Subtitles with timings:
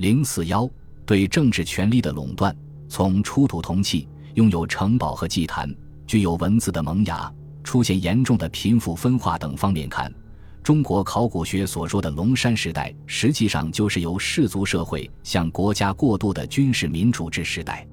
[0.00, 0.66] 零四幺
[1.04, 2.56] 对政治权力的垄断，
[2.88, 5.70] 从出土铜器、拥有城堡和祭坛、
[6.06, 7.30] 具有文字的萌芽、
[7.62, 10.10] 出现严重的贫富分化等方面看，
[10.62, 17.86] 中国考古学所说的龙山时代，实际上就是由氏族社会向国家过渡的军事民主制时代。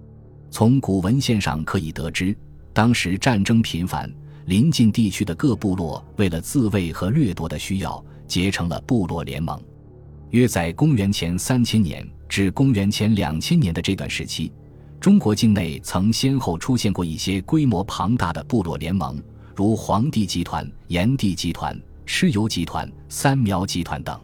[0.50, 2.34] 从古文献上可以得知，
[2.72, 4.10] 当时战争频繁，
[4.46, 9.62] 临近地区的各部落为了自卫和掠夺的需要，结成了部落联盟。
[10.32, 14.52] 约在公元前三千年至公元前两千年的这段时期，
[15.00, 19.22] 中国境内曾先后出现过一些规模庞大的部落联盟，
[19.56, 24.20] 如黄帝集团、炎帝集团、蚩尤集团、三苗集团等。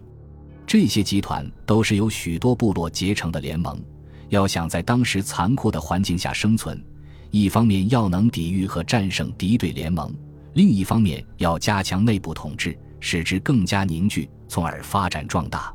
[0.68, 3.82] 这些集团都是由许多部落结成的联盟。
[4.30, 6.84] 要想在当时残酷的环境下生存，
[7.32, 10.14] 一方面要能抵御和战胜敌对联盟，
[10.54, 15.74] 另一方面要加强内部统治，使之更加凝聚，从而发展壮大。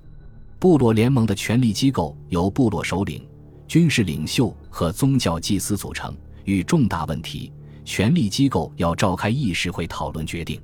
[0.60, 3.24] 部落联盟的权力机构由部落首领、
[3.68, 6.12] 军事领袖和宗教祭司组成。
[6.44, 7.52] 遇重大问题，
[7.84, 10.58] 权力机构要召开议事会讨论决定。《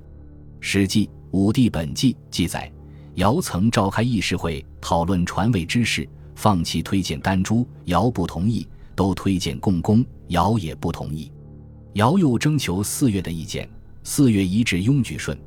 [0.59, 2.69] 史记·武帝本纪》记载，
[3.13, 11.31] 尧曾召开议事会讨论传位之事，放弃推荐丹朱，尧不同意；都推荐共工，尧也不同意。
[11.93, 13.69] 尧又征求四月的意见，
[14.03, 15.37] 四月一致拥举舜，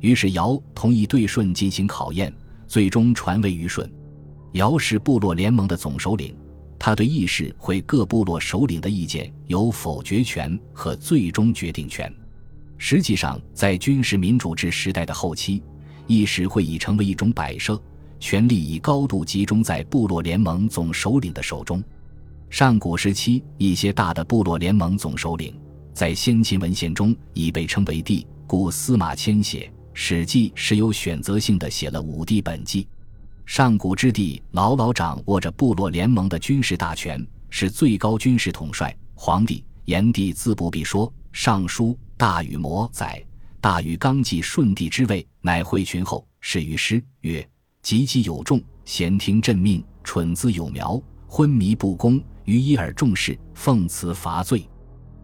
[0.00, 2.30] 于是尧同意对舜进行考验。
[2.74, 3.88] 最终传位于舜，
[4.54, 6.36] 尧是部落联盟的总首领，
[6.76, 12.12] 他对议事会各部落首领的意见有否决权和最终决定权。
[12.76, 15.62] 实际上，在军事民主制时代的后期，
[16.08, 17.80] 议事会已成为一种摆设，
[18.18, 21.80] 权力已高度集中在部落联盟总首领的手中。
[22.50, 25.54] 上古时期，一些大的部落联盟总首领
[25.92, 29.70] 在先秦文献中已被称为帝，故司马迁写。
[29.96, 32.86] 《史记》是有选择性的写了武帝本纪，
[33.46, 38.94] 上古之帝牢牢掌握着部落联盟的军事大权，是最高军事统帅。
[39.14, 43.24] 皇帝炎帝自不必说，《尚书·大禹谟》载
[43.62, 47.48] ：“大禹刚继舜帝之位，乃会群后，始于师曰
[47.84, 54.68] ：‘汲汲有众，贤听朕命；蠢自有苗，昏迷不恭，于一耳众事，奉辞伐罪。’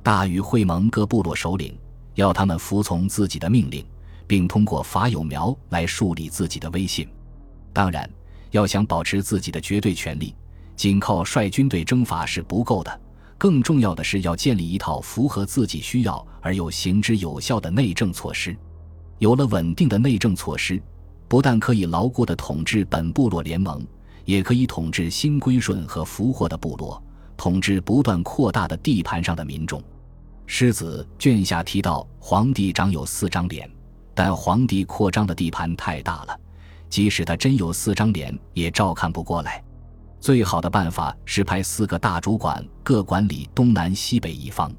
[0.00, 1.76] 大禹会盟各部落首领，
[2.14, 3.84] 要他们服从自己的命令。”
[4.30, 7.04] 并通过伐有苗来树立自己的威信。
[7.72, 8.08] 当然，
[8.52, 10.36] 要想保持自己的绝对权力，
[10.76, 13.00] 仅靠率军队征伐是不够的。
[13.36, 18.56] 更重要的是要建立一套符合自己需要而又行之有效的内政措施。
[19.18, 20.80] 有了稳定的内政措施，
[21.26, 23.84] 不但可以牢固地统治本部落联盟，
[24.24, 27.02] 也可以统治新归顺和俘获的部落，
[27.36, 29.82] 统治不断扩大的地盘上的民众。
[30.46, 33.68] 狮子卷下提到，皇帝长有四张脸。
[34.22, 36.38] 但皇帝扩张的地盘太大了，
[36.90, 39.64] 即使他真有四张脸，也照看不过来。
[40.20, 44.70] 最好的办法是派四个大主管，各管理东南西北一方。《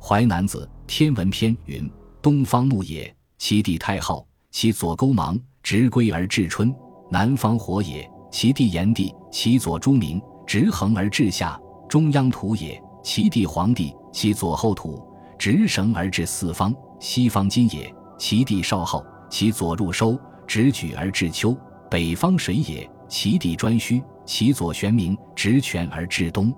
[0.00, 1.88] 淮南子·天文篇》云
[2.20, 6.68] ：“东方木也，其地太昊，其左勾芒，直归而至春；
[7.08, 11.56] 南方火也，其地炎帝，其左朱明，直横而至夏；
[11.88, 15.00] 中央土也，其地黄帝，其左后土，
[15.38, 17.88] 直绳而至四方；西方金也。”
[18.22, 20.16] 其地少昊，其左入收，
[20.46, 21.56] 直举而至秋；
[21.90, 26.54] 北方水也，其地专虚，其左玄冥，直泉而至东。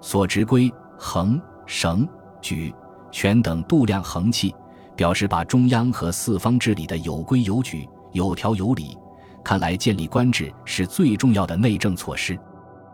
[0.00, 2.08] 所执龟、衡、绳、
[2.40, 2.74] 举、
[3.12, 4.54] 权等度量衡器，
[4.96, 8.96] 表示把中央和四方治理的有规有矩、有条有理。
[9.44, 12.34] 看来建立官制是最重要的内政措施。《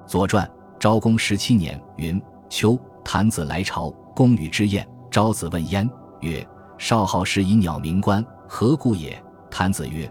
[0.04, 0.44] 左传》
[0.80, 4.84] 昭公十七年云：秋，谭子来朝，公与之宴。
[5.12, 5.88] 昭子问焉
[6.22, 6.44] 曰。
[6.80, 9.22] 少昊是以鸟鸣官，何故也？
[9.50, 10.10] 谈子曰：“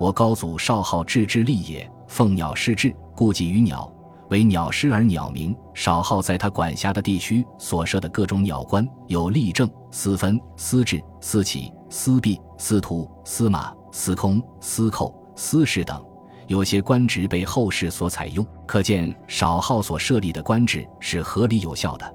[0.00, 3.92] 我高祖少昊治之立也，奉鸟事治，故寄于鸟，
[4.30, 5.54] 为鸟师而鸟鸣。
[5.74, 16.02] 少昊在他管辖的地区所设的各种鸟官，有吏政、司分、司治、司启、司弼、司徒、司马、司空、司寇、司事等，
[16.46, 22.10] 有些官职被后世所采用，可见少昊所设立的官制是合理有效的，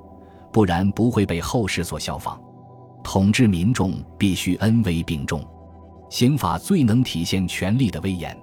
[0.51, 2.41] 不然不会被后世所效仿。”
[3.03, 5.43] 统治民众必须恩威并重，
[6.09, 8.37] 刑法最能体现权力的威严。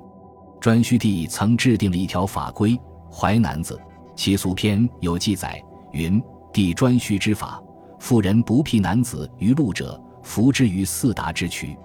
[0.61, 2.73] 颛顼帝曾制定了一条法规，
[3.11, 3.75] 《淮南子·
[4.17, 5.63] 齐俗篇》有记载，
[5.93, 6.21] 云
[6.53, 7.63] ：“帝颛顼之法，
[8.01, 11.77] 妇人不辟男子于路者，服之于四达之渠。”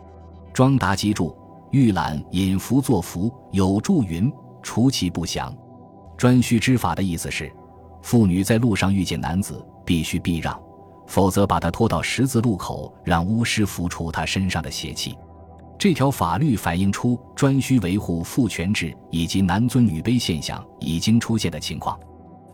[0.52, 1.36] 庄达基注
[1.72, 4.31] ：“御览引服作服，有注云：
[4.64, 5.56] 除其不祥。”
[6.18, 7.52] 颛顼之法的意思是，
[8.02, 10.60] 妇女在路上遇见男子，必须避让。
[11.06, 15.18] 否则，把他拖到十字路口，让巫师扶除他身上的邪气。
[15.78, 21.98] 这条法律反映出专需维护父权制以及男尊女卑现象已经出现的情况。《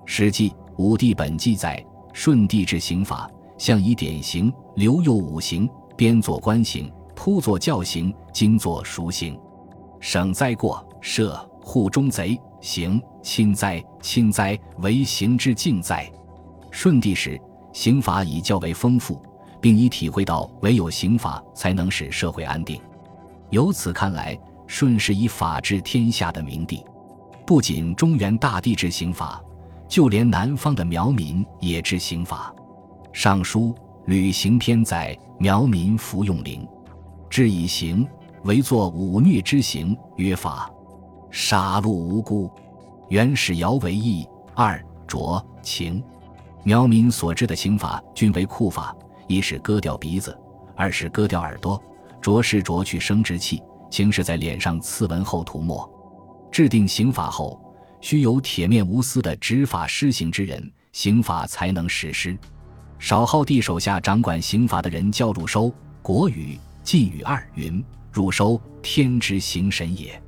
[0.05, 9.39] 史记·武帝本纪》载：舜帝制刑法，相以典刑，刘右五刑，编作官刑，铺作教刑，经作赎刑。
[9.99, 16.09] 省灾过，赦户中贼，刑亲灾，亲灾为刑之敬灾。
[16.71, 17.39] 舜帝时，
[17.73, 19.21] 刑法已较为丰富，
[19.61, 22.81] 并已体会到唯有刑法才能使社会安定。
[23.49, 26.83] 由此看来，舜是以法治天下的明帝。
[27.45, 29.41] 不仅中原大地制刑法，
[29.87, 32.53] 就连南方的苗民也制刑法。
[33.11, 33.73] 《尚书·
[34.05, 36.67] 履刑篇》载：苗民服用灵，
[37.27, 38.07] 治以刑
[38.43, 40.71] 为作忤虐之刑，曰法，
[41.31, 42.51] 杀戮无辜。
[43.09, 46.03] 原始尧为义二卓情。
[46.63, 48.95] 苗民所制的刑法均为酷法，
[49.27, 50.37] 一是割掉鼻子，
[50.75, 51.81] 二是割掉耳朵。
[52.21, 55.89] 着是着去生殖器，情是在脸上刺纹后涂抹。
[56.51, 57.59] 制定刑法后，
[58.01, 62.37] 须有铁面无私的执法施行之人，刑法才能实施。
[62.97, 70.21] 少昊帝手下掌管刑法的人叫入收，国语、晋语二云：“入收，天之行神也。”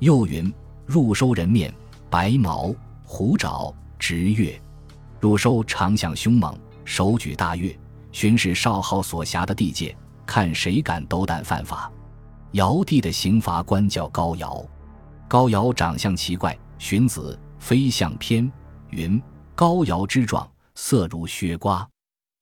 [0.00, 0.52] 又云
[0.84, 1.72] ：“入收人面
[2.10, 4.60] 白毛虎爪直月。”
[5.20, 7.76] 入收长相凶猛，手举大钺，
[8.12, 9.96] 巡视少昊所辖的地界。
[10.26, 11.90] 看谁敢斗胆犯法！
[12.52, 14.62] 尧帝的刑罚官叫高尧，
[15.26, 18.44] 高尧长相奇怪，荀子《飞象篇》
[18.90, 19.20] 云
[19.56, 21.88] ：“高尧之状，色如削瓜。”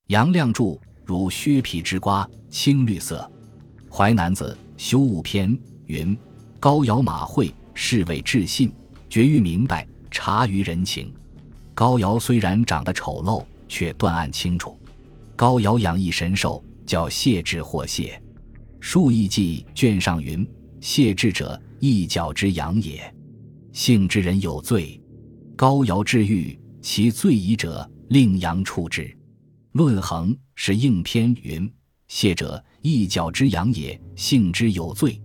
[0.07, 3.29] 杨亮注：“如削皮之瓜，青绿色。”
[3.93, 5.49] 《淮南子·修物篇》
[5.85, 6.17] 云
[6.59, 8.69] ：“高尧马会，是谓至信，
[9.09, 11.13] 决于明白，察于人情。”
[11.77, 14.75] 高尧虽然长得丑陋，却断案清楚。
[15.35, 16.63] 高尧养一神兽。
[16.87, 18.13] 叫谢智或谢，
[18.79, 23.13] 《数异记》卷上云：“谢智者，一角之阳也。
[23.73, 24.97] 幸之人有罪，
[25.57, 29.01] 高尧治狱，其罪疑者，令阳处之。”
[29.73, 31.69] 《论衡》是应篇云
[32.07, 35.21] ：“谢者，一角之阳也，幸之有罪。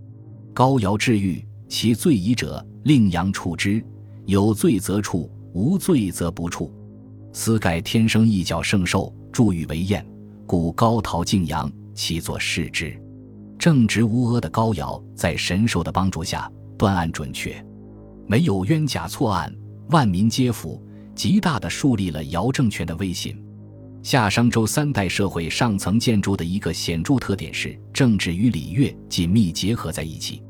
[0.53, 3.81] 高尧治狱，其罪疑者，令阳处之。
[4.27, 6.73] 有罪则处，无罪则不处。
[7.33, 10.07] 此盖天生一角圣兽，助欲为验。”
[10.45, 12.95] 故高陶敬仰，其作视之。
[13.59, 17.65] 正直无阿的高尧，在神兽的帮助下断案准确，
[18.27, 19.55] 没有冤假错案，
[19.91, 20.83] 万民皆服，
[21.15, 23.43] 极大地树立了尧政权的威信。
[24.03, 30.43] 夏商周三代社会上层建筑的一个显著特点是政治与礼乐紧密结合在一起。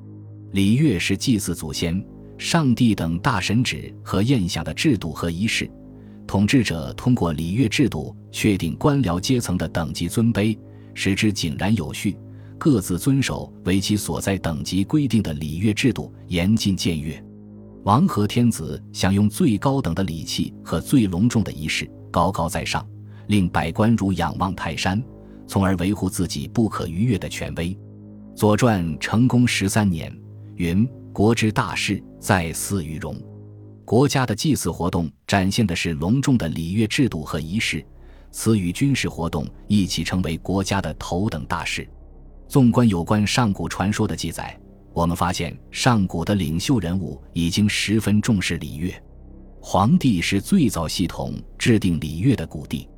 [0.52, 2.02] 礼乐是祭祀祖先、
[2.38, 5.70] 上帝等大神旨和宴享的制度和仪式。
[6.26, 10.56] 统治者通过礼乐制度确定官僚阶层的等级尊卑，
[10.94, 12.17] 使之井然有序，
[12.58, 17.23] 各自遵守为其所在等级规定的礼乐制度，严禁僭越。
[17.84, 22.87] 王和天子享用最高等的礼器和最隆重的仪式，高高在上，
[23.26, 25.02] 令百官如仰望泰山，
[25.46, 27.70] 从而维护自己不可逾越的权威。
[28.34, 30.17] 《左传》成功十三年
[30.55, 33.14] 云：“国之大事，在祀与戎。”
[33.84, 37.84] 国家的祭祀活动展现的是隆重的礼乐制度和仪式，
[38.30, 41.86] 此与军事活动一起成为国家的头等大事。
[42.48, 44.58] 纵观有关上古传说的记载，
[44.94, 48.94] 我们发现上古的领袖人物已经十分重视礼乐。
[49.60, 52.88] 黄帝是最早系统制定礼乐的古帝。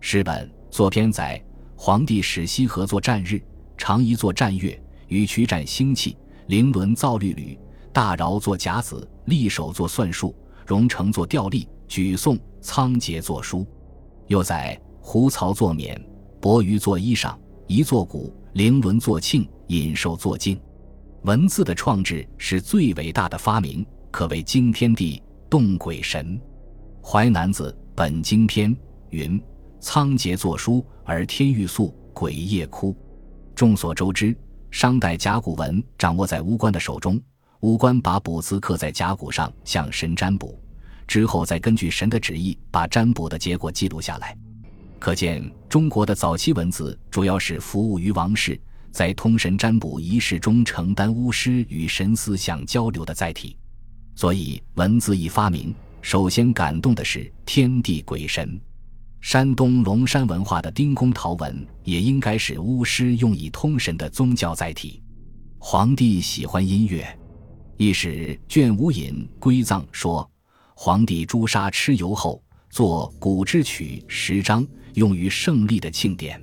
[0.00, 1.42] 诗本作篇载，
[1.76, 3.42] 黄帝始羲和作战日，
[3.76, 6.16] 常仪作战乐，与曲战星气，
[6.46, 7.58] 灵伦造律吕。
[7.92, 10.34] 大饶作甲子，立手作算术，
[10.66, 13.66] 荣成作调历，举颂，仓颉作书。
[14.26, 15.98] 又在胡曹作冕，
[16.38, 17.34] 伯鱼作衣裳，
[17.66, 20.60] 仪作鼓，灵伦作磬，尹寿作镜。
[21.22, 26.38] 文字的创制是最伟大的发明，可谓惊天地，动鬼神。
[27.06, 28.70] 《淮南子·本经篇》
[29.08, 29.42] 云
[29.80, 32.94] ：“仓颉作书，而天欲肃，鬼夜哭。”
[33.56, 34.36] 众所周知，
[34.76, 37.18] 商代甲骨文掌握在巫官的手中。
[37.60, 40.62] 巫官把卜字刻在甲骨上，向神占卜，
[41.06, 44.36] 之后再根据神的旨意把占卜的结果记录下来。
[44.98, 53.56] 可见，中国的早期文字主要是服务于王室，在通神占卜仪式中承担巫师与神思想交流的载体。
[54.14, 58.60] 所以，文字一发明，首先感动的是天地鬼神。
[59.26, 65.02] 山东龙山文化的丁公陶文也应该是巫师用以通神的宗教载体。
[65.58, 67.04] 皇帝喜欢音乐。
[67.76, 70.30] 一史卷五引归藏说，
[70.76, 72.40] 皇帝诛杀蚩尤后，
[72.70, 74.64] 作古之曲十章，
[74.94, 76.40] 用于胜利的庆典。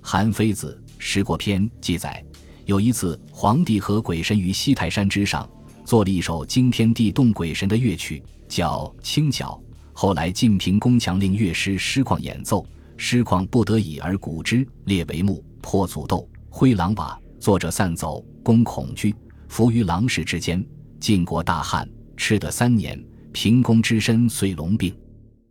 [0.00, 2.24] 韩非子《十国篇》记载，
[2.64, 5.46] 有一次，皇帝和鬼神于西泰山之上，
[5.84, 9.62] 做了一首惊天地动鬼神的乐曲，叫《清角》。
[9.96, 19.14] 后来晋平公强令乐师师旷演奏，师旷不得已而鼓之，列为幕，破祖斗，挥狼瓦，作者散走，公恐惧，
[19.48, 20.62] 伏于狼室之间。
[20.98, 23.00] 晋国大旱，吃得三年，
[23.32, 24.92] 平公之身遂龙病。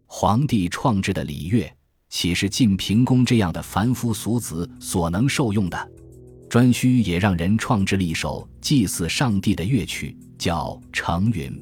[0.07, 1.71] 皇帝创制的礼乐，
[2.09, 5.91] 岂是晋平公这样的凡夫俗子所能受用的？
[6.49, 11.49] 颛顼也让人创制了一首祭祀上帝的乐曲，叫《成云》。《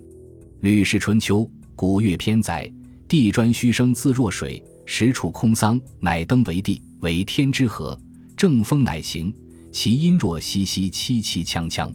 [0.62, 1.40] 吕氏春秋》
[1.82, 2.72] 古乐篇载：
[3.08, 8.00] 地砖虚生自若水，时处空桑，乃登为地，为天之合，
[8.38, 9.34] 正风乃行，
[9.72, 11.92] 其音若兮兮，凄凄锵锵。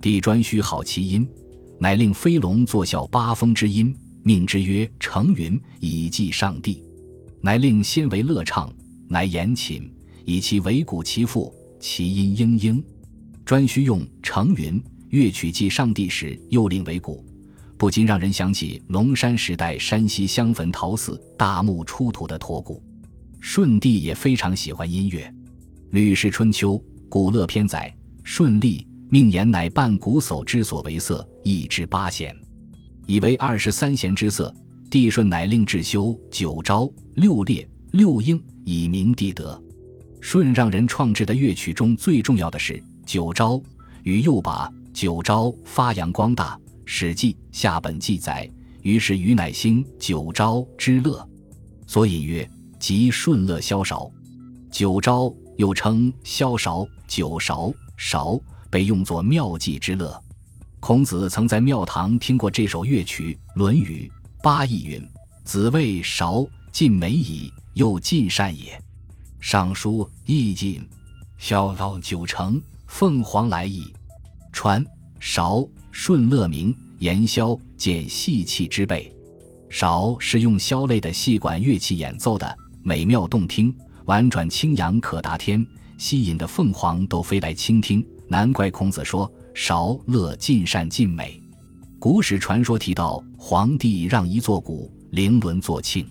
[0.00, 1.28] 地砖虚好其音，
[1.78, 6.82] 乃令飞龙作效八风之音，命之曰成云，以祭上帝。
[7.42, 8.72] 乃令先为乐唱，
[9.08, 9.82] 乃言寝，
[10.24, 11.54] 以其为鼓其父。
[11.78, 12.82] 其音嘤嘤，
[13.44, 17.22] 颛顼用成云乐曲祭上帝时，又令为鼓，
[17.78, 22.82] 不禁让人想起龙山时代山西襄汾陶寺大墓出土的驼鼓。
[23.40, 25.24] 舜帝也非常喜欢音乐，
[25.92, 26.74] 《吕氏春秋·
[27.08, 27.94] 古乐篇》载：
[28.24, 32.36] 舜立命言乃伴鼓叟之所为色，一之八弦，
[33.06, 34.52] 以为二十三弦之色。
[34.90, 39.62] 帝舜乃令制修九昭、六列、六应，以明帝德。
[40.20, 43.62] 舜让人创制的乐曲中最重要的是九昭，
[44.02, 46.56] 与又把九昭发扬光大。
[46.90, 51.28] 《史记·下本记》载：“于是禹乃兴九朝之乐，
[51.86, 54.10] 所以曰：即舜乐萧韶。
[54.70, 58.40] 九朝又称萧韶、九韶、韶，
[58.70, 60.18] 被用作妙计之乐。
[60.80, 64.10] 孔子曾在庙堂听过这首乐曲，《论语·
[64.42, 65.06] 八佾》云
[65.44, 68.82] ：“子谓韶，尽美矣，又尽善也。”
[69.40, 70.88] 尚书易尽，
[71.36, 73.92] 萧道九成，凤凰来矣。
[74.54, 74.82] 传
[75.20, 79.12] 韶舜乐鸣，言萧见细器之辈。
[79.68, 83.74] 韶是用箫类的细管乐器演奏的，美妙动听，
[84.06, 85.66] 婉转清扬，可达天，
[85.98, 88.04] 吸引的凤凰都飞来倾听。
[88.28, 91.42] 难怪孔子说韶乐尽善尽美。
[91.98, 96.06] 古史传说提到，皇帝让一座鼓，灵轮作庆。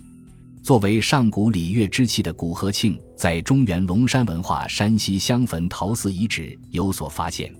[0.62, 7.52] 作为上古礼乐之器的鼓和磬，在中原龙山文化山西襄汾陶寺遗址有所发现。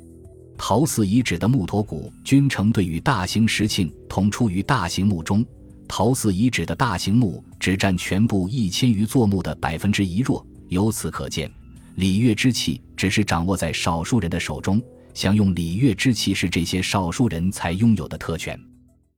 [0.58, 5.46] 陶寺遗址的木驼骨均成对与大型石磬同出于大型墓中。
[5.86, 11.50] 陶寺遗址的大型墓只占全部一千余座墓的百分之一弱，由此可见，
[11.94, 14.82] 礼乐之器只是掌握在少数人的手中。
[15.14, 18.58] 享用礼乐之器是这些少数人才拥有的特权。